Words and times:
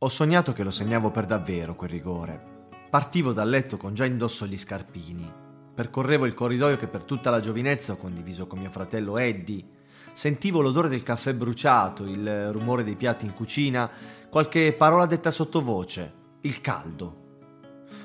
Ho 0.00 0.08
sognato 0.08 0.52
che 0.52 0.62
lo 0.62 0.70
segnavo 0.70 1.10
per 1.10 1.26
davvero 1.26 1.74
quel 1.74 1.90
rigore. 1.90 2.68
Partivo 2.88 3.32
dal 3.32 3.48
letto 3.48 3.76
con 3.76 3.94
già 3.94 4.04
indosso 4.04 4.46
gli 4.46 4.56
scarpini. 4.56 5.28
Percorrevo 5.74 6.24
il 6.24 6.34
corridoio 6.34 6.76
che 6.76 6.86
per 6.86 7.02
tutta 7.02 7.30
la 7.30 7.40
giovinezza 7.40 7.94
ho 7.94 7.96
condiviso 7.96 8.46
con 8.46 8.60
mio 8.60 8.70
fratello 8.70 9.18
Eddie. 9.18 9.64
Sentivo 10.12 10.60
l'odore 10.60 10.88
del 10.88 11.02
caffè 11.02 11.34
bruciato, 11.34 12.04
il 12.04 12.52
rumore 12.52 12.84
dei 12.84 12.94
piatti 12.94 13.24
in 13.24 13.32
cucina, 13.32 13.90
qualche 14.30 14.72
parola 14.72 15.04
detta 15.04 15.32
sottovoce, 15.32 16.12
il 16.42 16.60
caldo. 16.60 17.16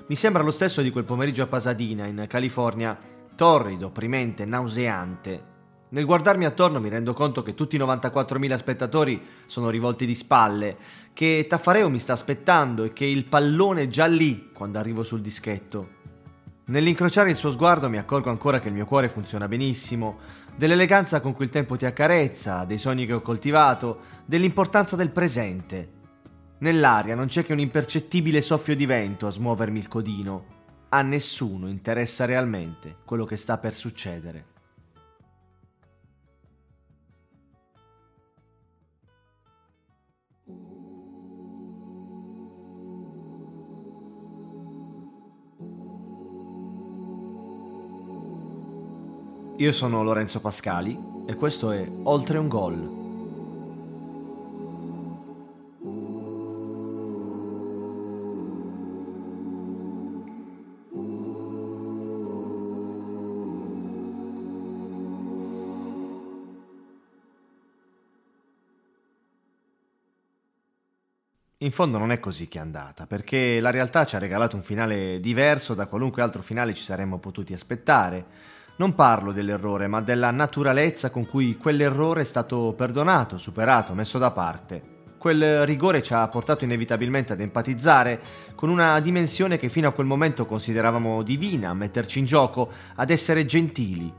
Mi 0.07 0.16
sembra 0.16 0.41
lo 0.41 0.50
stesso 0.50 0.81
di 0.81 0.89
quel 0.89 1.05
pomeriggio 1.05 1.44
a 1.44 1.47
Pasadena, 1.47 2.07
in 2.07 2.25
California, 2.28 2.97
torrido, 3.35 3.85
opprimente, 3.85 4.45
nauseante. 4.45 5.52
Nel 5.94 6.05
guardarmi 6.05 6.45
attorno 6.45 6.80
mi 6.80 6.89
rendo 6.89 7.13
conto 7.13 7.44
che 7.44 7.53
tutti 7.53 7.75
i 7.75 7.80
94.000 7.80 8.55
spettatori 8.55 9.22
sono 9.45 9.69
rivolti 9.69 10.08
di 10.08 10.16
spalle, 10.16 10.75
che 11.13 11.45
Taffareo 11.47 11.88
mi 11.88 12.00
sta 12.00 12.13
aspettando 12.13 12.83
e 12.83 12.94
che 12.94 13.05
il 13.05 13.25
pallone 13.25 13.83
è 13.83 13.88
già 13.88 14.08
lì 14.08 14.50
quando 14.52 14.80
arrivo 14.80 15.03
sul 15.03 15.22
dischetto. 15.22 16.02
Nell'incrociare 16.66 17.30
il 17.30 17.35
suo 17.35 17.52
sguardo 17.52 17.91
mi 17.91 18.00
accorgo 18.00 18.31
ancora 18.31 18.59
che 18.59 18.69
il 18.69 18.73
mio 18.73 18.88
cuore 18.88 19.08
funziona 19.08 19.47
benissimo, 19.47 20.17
dell'eleganza 20.55 21.22
con 21.22 21.33
cui 21.33 21.45
il 21.45 21.52
tempo 21.52 21.75
ti 21.75 21.85
accarezza, 21.85 22.66
dei 22.66 22.80
sogni 22.80 23.05
che 23.05 23.13
ho 23.13 23.22
coltivato, 23.22 24.00
dell'importanza 24.25 24.95
del 24.95 25.11
presente. 25.11 25.91
Nell'aria 26.57 27.13
non 27.13 27.28
c'è 27.28 27.44
che 27.44 27.53
un 27.53 27.59
impercettibile 27.59 28.41
soffio 28.41 28.75
di 28.75 28.88
vento 28.88 29.28
a 29.28 29.31
smuovermi 29.31 29.78
il 29.78 29.88
codino. 29.88 30.45
A 30.89 31.03
nessuno 31.03 31.67
interessa 31.67 32.25
realmente 32.25 32.95
quello 33.05 33.25
che 33.25 33.38
sta 33.38 33.59
per 33.59 33.75
succedere. 33.75 34.52
Io 49.58 49.72
sono 49.72 50.02
Lorenzo 50.02 50.41
Pascali 50.41 50.97
e 51.28 51.36
questo 51.36 51.69
è 51.69 51.88
Oltre 52.06 52.40
un 52.40 52.47
gol. 52.47 53.02
In 71.59 71.72
fondo 71.72 71.97
non 71.97 72.12
è 72.12 72.20
così 72.20 72.47
che 72.50 72.58
è 72.58 72.62
andata, 72.62 73.06
perché 73.06 73.62
la 73.62 73.70
realtà 73.70 74.03
ci 74.03 74.16
ha 74.16 74.20
regalato 74.20 74.56
un 74.56 74.64
finale 74.64 75.20
diverso 75.22 75.75
da 75.75 75.85
qualunque 75.85 76.24
altro 76.24 76.41
finale 76.41 76.74
ci 76.74 76.84
saremmo 76.84 77.20
potuti 77.20 77.53
aspettare. 77.53 78.25
Non 78.75 78.95
parlo 78.95 79.31
dell'errore, 79.31 79.85
ma 79.88 80.01
della 80.01 80.31
naturalezza 80.31 81.11
con 81.11 81.28
cui 81.28 81.57
quell'errore 81.57 82.22
è 82.22 82.23
stato 82.23 82.73
perdonato, 82.75 83.38
superato, 83.38 83.94
messo 83.94 84.17
da 84.17 84.31
parte. 84.31 84.81
Quel 85.19 85.63
rigore 85.63 86.01
ci 86.01 86.16
ha 86.16 86.28
portato 86.28 86.63
inevitabilmente 86.63 87.34
ad 87.34 87.39
empatizzare 87.39 88.19
con 88.56 88.69
una 88.69 89.00
dimensione 89.00 89.57
che 89.57 89.69
fino 89.69 89.88
a 89.88 89.91
quel 89.91 90.07
momento 90.07 90.47
consideravamo 90.47 91.22
divina, 91.22 91.69
a 91.69 91.75
metterci 91.75 92.17
in 92.17 92.25
gioco, 92.25 92.72
ad 92.95 93.11
essere 93.11 93.45
gentili. 93.45 94.11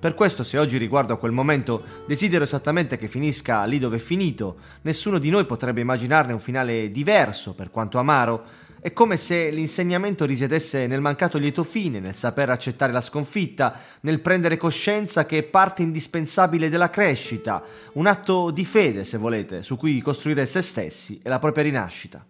Per 0.00 0.14
questo 0.14 0.42
se 0.42 0.58
oggi 0.58 0.76
riguardo 0.76 1.12
a 1.12 1.16
quel 1.16 1.30
momento 1.30 1.84
desidero 2.04 2.42
esattamente 2.42 2.96
che 2.96 3.06
finisca 3.06 3.62
lì 3.64 3.78
dove 3.78 3.98
è 3.98 4.00
finito, 4.00 4.56
nessuno 4.82 5.18
di 5.18 5.30
noi 5.30 5.44
potrebbe 5.44 5.82
immaginarne 5.82 6.32
un 6.32 6.40
finale 6.40 6.88
diverso, 6.88 7.54
per 7.54 7.70
quanto 7.70 7.98
amaro, 7.98 8.44
è 8.80 8.92
come 8.94 9.16
se 9.18 9.50
l'insegnamento 9.50 10.24
risiedesse 10.24 10.86
nel 10.86 11.02
mancato 11.02 11.36
lieto 11.36 11.64
fine, 11.64 12.00
nel 12.00 12.14
saper 12.14 12.48
accettare 12.48 12.92
la 12.92 13.02
sconfitta, 13.02 13.78
nel 14.02 14.20
prendere 14.20 14.56
coscienza 14.56 15.26
che 15.26 15.38
è 15.38 15.42
parte 15.42 15.82
indispensabile 15.82 16.70
della 16.70 16.88
crescita, 16.88 17.62
un 17.94 18.06
atto 18.06 18.50
di 18.50 18.64
fede, 18.64 19.04
se 19.04 19.18
volete, 19.18 19.62
su 19.62 19.76
cui 19.76 20.00
costruire 20.00 20.46
se 20.46 20.62
stessi 20.62 21.20
e 21.22 21.28
la 21.28 21.38
propria 21.38 21.64
rinascita. 21.64 22.26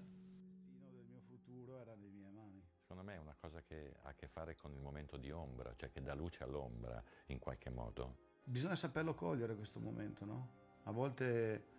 Secondo 2.81 3.03
me 3.05 3.15
è 3.15 3.19
una 3.19 3.37
cosa 3.41 3.63
che 3.63 3.95
ha 4.03 4.09
a 4.09 4.15
che 4.15 4.27
fare 4.27 4.57
con 4.57 4.73
il 4.73 4.81
momento 4.81 5.17
di 5.17 5.31
ombra, 5.31 5.73
cioè 5.77 5.91
che 5.91 6.03
dà 6.03 6.15
luce 6.15 6.43
all'ombra 6.43 7.01
in 7.27 7.39
qualche 7.39 7.71
modo. 7.71 8.17
Bisogna 8.43 8.75
saperlo 8.75 9.15
cogliere 9.15 9.55
questo 9.55 9.79
momento, 9.79 10.25
no? 10.25 10.49
A 10.85 10.91
volte 10.91 11.70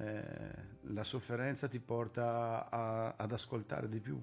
eh, 0.00 0.68
la 0.92 1.04
sofferenza 1.04 1.68
ti 1.68 1.78
porta 1.78 2.68
a- 2.70 3.14
ad 3.16 3.32
ascoltare 3.32 3.88
di 3.88 4.00
più. 4.00 4.18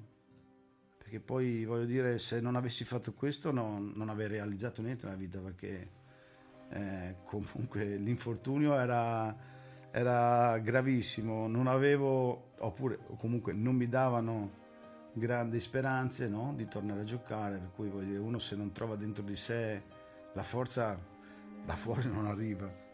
Perché 0.97 1.19
poi, 1.19 1.63
voglio 1.65 1.85
dire, 1.85 2.17
se 2.19 2.41
non 2.41 2.55
avessi 2.55 2.83
fatto 2.83 3.13
questo 3.13 3.51
non, 3.51 3.93
non 3.95 4.09
avrei 4.09 4.27
realizzato 4.27 4.81
niente 4.81 5.05
nella 5.05 5.17
vita, 5.17 5.39
perché 5.39 5.89
eh, 6.69 7.15
comunque 7.23 7.95
l'infortunio 7.95 8.77
era, 8.77 9.35
era 9.91 10.57
gravissimo, 10.57 11.47
non 11.47 11.67
avevo, 11.67 12.51
oppure 12.57 12.99
comunque 13.17 13.53
non 13.53 13.75
mi 13.75 13.87
davano 13.87 14.65
grandi 15.13 15.59
speranze 15.59 16.27
no? 16.27 16.53
di 16.55 16.67
tornare 16.67 17.01
a 17.01 17.05
giocare, 17.05 17.57
per 17.57 17.71
cui 17.73 17.89
voglio 17.89 18.07
dire, 18.07 18.17
uno 18.19 18.39
se 18.39 18.55
non 18.55 18.71
trova 18.71 18.95
dentro 18.95 19.23
di 19.23 19.35
sé 19.35 19.81
la 20.33 20.43
forza 20.43 20.97
da 21.63 21.73
fuori 21.75 22.07
non 22.07 22.25
arriva. 22.25 22.86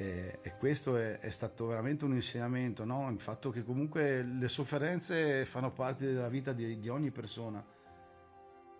E, 0.00 0.38
e 0.42 0.56
questo 0.56 0.96
è, 0.96 1.18
è 1.18 1.30
stato 1.30 1.66
veramente 1.66 2.04
un 2.04 2.14
insegnamento, 2.14 2.84
no? 2.84 3.10
il 3.10 3.18
fatto 3.18 3.50
che 3.50 3.64
comunque 3.64 4.22
le 4.22 4.48
sofferenze 4.48 5.44
fanno 5.44 5.72
parte 5.72 6.06
della 6.06 6.28
vita 6.28 6.52
di, 6.52 6.78
di 6.78 6.88
ogni 6.88 7.10
persona, 7.10 7.64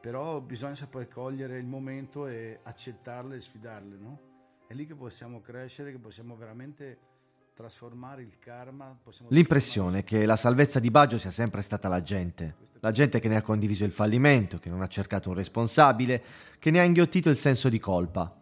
però 0.00 0.40
bisogna 0.40 0.76
saper 0.76 1.08
cogliere 1.08 1.58
il 1.58 1.66
momento 1.66 2.28
e 2.28 2.60
accettarle 2.62 3.34
e 3.34 3.40
sfidarle. 3.40 3.96
No? 3.96 4.20
È 4.68 4.74
lì 4.74 4.86
che 4.86 4.94
possiamo 4.94 5.40
crescere, 5.40 5.90
che 5.90 5.98
possiamo 5.98 6.36
veramente 6.36 6.98
trasformare 7.52 8.22
il 8.22 8.38
karma. 8.38 8.96
L'impressione 9.30 9.98
è 9.98 10.04
che 10.04 10.24
la 10.24 10.36
salvezza 10.36 10.78
di 10.78 10.92
Baggio 10.92 11.18
sia 11.18 11.32
sempre 11.32 11.62
stata 11.62 11.88
la 11.88 12.00
gente. 12.00 12.54
La 12.78 12.92
gente 12.92 13.18
che 13.18 13.26
ne 13.26 13.34
ha 13.34 13.42
condiviso 13.42 13.84
il 13.84 13.90
fallimento, 13.90 14.60
che 14.60 14.70
non 14.70 14.82
ha 14.82 14.86
cercato 14.86 15.30
un 15.30 15.34
responsabile, 15.34 16.22
che 16.60 16.70
ne 16.70 16.78
ha 16.78 16.84
inghiottito 16.84 17.28
il 17.28 17.36
senso 17.36 17.68
di 17.68 17.80
colpa. 17.80 18.32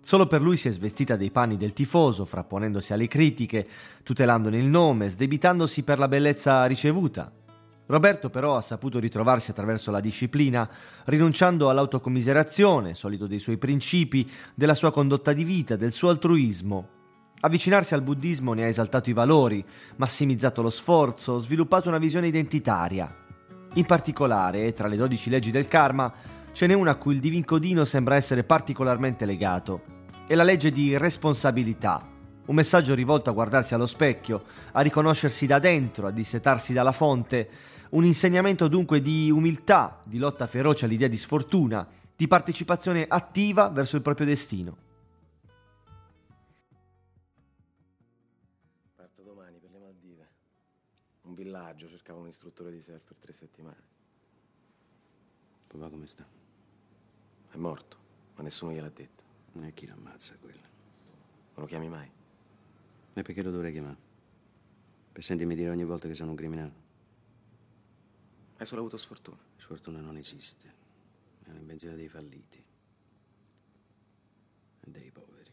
Solo 0.00 0.26
per 0.26 0.40
lui 0.40 0.56
si 0.56 0.68
è 0.68 0.70
svestita 0.70 1.16
dei 1.16 1.30
panni 1.30 1.56
del 1.56 1.72
tifoso, 1.72 2.24
frapponendosi 2.24 2.92
alle 2.92 3.08
critiche, 3.08 3.66
tutelandone 4.02 4.58
il 4.58 4.66
nome, 4.66 5.08
sdebitandosi 5.08 5.82
per 5.82 5.98
la 5.98 6.08
bellezza 6.08 6.64
ricevuta. 6.66 7.32
Roberto 7.86 8.30
però 8.30 8.56
ha 8.56 8.60
saputo 8.60 8.98
ritrovarsi 8.98 9.50
attraverso 9.50 9.90
la 9.90 10.00
disciplina, 10.00 10.68
rinunciando 11.06 11.70
all'autocommiserazione, 11.70 12.94
solito 12.94 13.26
dei 13.26 13.38
suoi 13.38 13.56
principi, 13.56 14.30
della 14.54 14.74
sua 14.74 14.92
condotta 14.92 15.32
di 15.32 15.42
vita, 15.42 15.74
del 15.74 15.92
suo 15.92 16.10
altruismo. 16.10 16.88
Avvicinarsi 17.40 17.94
al 17.94 18.02
buddismo 18.02 18.52
ne 18.52 18.64
ha 18.64 18.66
esaltato 18.66 19.10
i 19.10 19.14
valori, 19.14 19.64
massimizzato 19.96 20.60
lo 20.60 20.70
sforzo, 20.70 21.38
sviluppato 21.38 21.88
una 21.88 21.98
visione 21.98 22.26
identitaria. 22.26 23.14
In 23.74 23.84
particolare, 23.86 24.72
tra 24.72 24.86
le 24.88 24.96
dodici 24.96 25.30
leggi 25.30 25.50
del 25.50 25.66
karma, 25.66 26.12
ce 26.52 26.66
n'è 26.66 26.74
una 26.74 26.92
a 26.92 26.96
cui 26.96 27.14
il 27.14 27.20
divin 27.20 27.44
codino 27.44 27.84
sembra 27.84 28.16
essere 28.16 28.44
particolarmente 28.44 29.24
legato. 29.24 29.96
È 30.26 30.34
la 30.34 30.42
legge 30.42 30.70
di 30.70 30.96
responsabilità. 30.96 32.06
Un 32.46 32.54
messaggio 32.54 32.94
rivolto 32.94 33.30
a 33.30 33.32
guardarsi 33.32 33.74
allo 33.74 33.86
specchio, 33.86 34.44
a 34.72 34.80
riconoscersi 34.80 35.46
da 35.46 35.58
dentro, 35.58 36.06
a 36.06 36.10
dissetarsi 36.10 36.72
dalla 36.72 36.92
fonte. 36.92 37.48
Un 37.90 38.04
insegnamento 38.04 38.68
dunque 38.68 39.00
di 39.00 39.30
umiltà, 39.30 40.00
di 40.04 40.18
lotta 40.18 40.46
feroce 40.46 40.86
all'idea 40.86 41.08
di 41.08 41.16
sfortuna, 41.16 41.86
di 42.16 42.26
partecipazione 42.26 43.06
attiva 43.06 43.68
verso 43.68 43.96
il 43.96 44.02
proprio 44.02 44.26
destino. 44.26 44.76
Parto 48.96 49.22
domani 49.22 49.58
per 49.58 49.70
le 49.70 49.78
Maldive. 49.78 50.28
Un 51.22 51.34
villaggio, 51.34 51.88
cercavo 51.88 52.20
un 52.20 52.28
istruttore 52.28 52.70
di 52.72 52.80
surf 52.80 53.04
per 53.04 53.16
tre 53.20 53.32
settimane. 53.32 53.97
Papà 55.68 55.88
come 55.90 56.06
sta? 56.06 56.26
È 57.50 57.56
morto, 57.56 57.96
ma 58.36 58.42
nessuno 58.42 58.72
gliel'ha 58.72 58.88
detto. 58.88 59.22
E 59.60 59.74
chi 59.74 59.86
l'ammazza 59.86 60.34
quello? 60.40 60.60
Non 60.60 61.62
lo 61.62 61.66
chiami 61.66 61.88
mai? 61.88 62.10
E 63.14 63.22
perché 63.22 63.42
lo 63.42 63.50
dovrei 63.50 63.72
chiamare? 63.72 63.96
Per 65.12 65.22
sentirmi 65.22 65.54
dire 65.54 65.70
ogni 65.70 65.84
volta 65.84 66.06
che 66.08 66.14
sono 66.14 66.30
un 66.30 66.36
criminale? 66.36 66.72
Hai 68.56 68.66
solo 68.66 68.80
avuto 68.80 68.96
sfortuna. 68.96 69.38
Sfortuna 69.56 70.00
non 70.00 70.16
esiste. 70.16 70.72
È 71.44 71.50
un'invenzione 71.50 71.96
dei 71.96 72.08
falliti. 72.08 72.64
E 74.80 74.90
dei 74.90 75.10
poveri. 75.10 75.50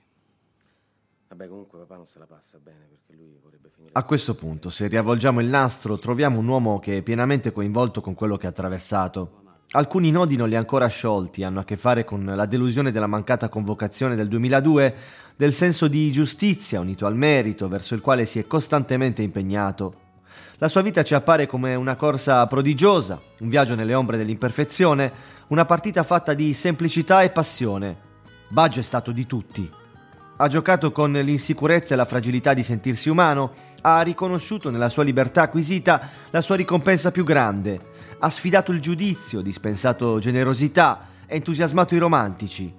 Vabbè, 1.27 1.47
comunque 1.47 1.79
papà 1.79 1.95
non 1.95 2.07
se 2.07 2.19
la 2.19 2.27
passa 2.27 2.59
bene 2.59 2.85
perché 2.85 3.13
lui 3.13 3.37
vorrebbe 3.41 3.69
finire... 3.69 3.91
A 3.93 4.03
questo 4.03 4.35
punto, 4.35 4.69
se 4.69 4.87
riavvolgiamo 4.87 5.41
il 5.41 5.47
nastro, 5.47 5.97
troviamo 5.97 6.39
un 6.39 6.47
uomo 6.47 6.79
che 6.79 6.97
è 6.97 7.01
pienamente 7.01 7.51
coinvolto 7.51 8.01
con 8.01 8.13
quello 8.13 8.37
che 8.37 8.45
ha 8.45 8.49
attraversato. 8.49 9.43
Alcuni 9.75 10.09
nodi 10.09 10.37
non 10.37 10.47
li 10.47 10.55
ha 10.55 10.59
ancora 10.59 10.87
sciolti, 10.87 11.43
hanno 11.43 11.59
a 11.59 11.65
che 11.65 11.75
fare 11.75 12.05
con 12.05 12.23
la 12.23 12.45
delusione 12.45 12.93
della 12.93 13.07
mancata 13.07 13.49
convocazione 13.49 14.15
del 14.15 14.29
2002, 14.29 14.95
del 15.35 15.51
senso 15.51 15.89
di 15.89 16.13
giustizia 16.13 16.79
unito 16.79 17.05
al 17.05 17.17
merito 17.17 17.67
verso 17.67 17.93
il 17.93 17.99
quale 17.99 18.25
si 18.25 18.39
è 18.39 18.47
costantemente 18.47 19.21
impegnato. 19.21 19.95
La 20.59 20.69
sua 20.69 20.81
vita 20.81 21.03
ci 21.03 21.13
appare 21.13 21.45
come 21.45 21.75
una 21.75 21.97
corsa 21.97 22.47
prodigiosa, 22.47 23.19
un 23.39 23.49
viaggio 23.49 23.75
nelle 23.75 23.93
ombre 23.93 24.15
dell'imperfezione, 24.15 25.11
una 25.47 25.65
partita 25.65 26.03
fatta 26.03 26.33
di 26.33 26.53
semplicità 26.53 27.21
e 27.23 27.31
passione. 27.31 27.97
Baggio 28.47 28.79
è 28.79 28.83
stato 28.83 29.11
di 29.11 29.25
tutti. 29.25 29.69
Ha 30.37 30.47
giocato 30.47 30.93
con 30.93 31.11
l'insicurezza 31.11 31.95
e 31.95 31.97
la 31.97 32.05
fragilità 32.05 32.53
di 32.53 32.63
sentirsi 32.63 33.09
umano, 33.09 33.73
ha 33.87 34.01
riconosciuto 34.01 34.71
nella 34.71 34.89
sua 34.89 35.03
libertà 35.03 35.43
acquisita 35.43 36.09
la 36.31 36.41
sua 36.41 36.55
ricompensa 36.55 37.11
più 37.11 37.23
grande, 37.23 37.79
ha 38.17 38.29
sfidato 38.31 38.71
il 38.71 38.79
giudizio, 38.79 39.41
dispensato 39.41 40.17
generosità, 40.17 41.07
entusiasmato 41.27 41.93
i 41.93 41.99
romantici. 41.99 42.73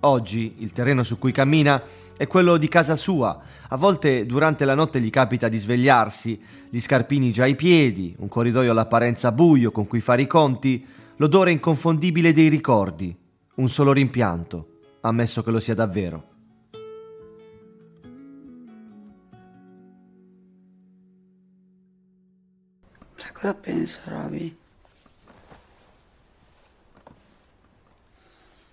Oggi 0.00 0.56
il 0.58 0.72
terreno 0.72 1.04
su 1.04 1.16
cui 1.16 1.30
cammina 1.30 1.80
è 2.16 2.26
quello 2.26 2.56
di 2.56 2.66
casa 2.66 2.96
sua. 2.96 3.40
A 3.68 3.76
volte 3.76 4.26
durante 4.26 4.64
la 4.64 4.74
notte 4.74 5.00
gli 5.00 5.10
capita 5.10 5.46
di 5.46 5.58
svegliarsi, 5.58 6.40
gli 6.68 6.80
scarpini 6.80 7.30
già 7.30 7.44
ai 7.44 7.54
piedi, 7.54 8.12
un 8.18 8.26
corridoio 8.26 8.72
all'apparenza 8.72 9.30
buio 9.30 9.70
con 9.70 9.86
cui 9.86 10.00
fare 10.00 10.22
i 10.22 10.26
conti, 10.26 10.84
l'odore 11.18 11.52
inconfondibile 11.52 12.32
dei 12.32 12.48
ricordi, 12.48 13.16
un 13.54 13.68
solo 13.68 13.92
rimpianto, 13.92 14.66
ammesso 15.02 15.44
che 15.44 15.52
lo 15.52 15.60
sia 15.60 15.76
davvero. 15.76 16.30
Cosa 23.32 23.54
penso, 23.54 24.00
Roby? 24.04 24.58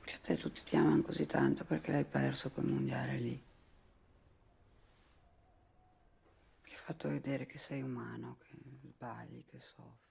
Che 0.03 0.13
a 0.13 0.19
te 0.21 0.37
tutti 0.37 0.63
ti 0.63 0.75
amano 0.75 1.01
così 1.01 1.25
tanto 1.25 1.63
perché 1.63 1.91
l'hai 1.91 2.05
perso 2.05 2.51
quel 2.51 2.65
mondiale 2.65 3.17
lì. 3.17 3.43
Che 6.61 6.71
hai 6.71 6.77
fatto 6.77 7.09
vedere 7.09 7.45
che 7.45 7.57
sei 7.57 7.81
umano, 7.81 8.37
che 8.39 8.55
sbagli, 8.83 9.43
che 9.45 9.59
soffri. 9.59 10.08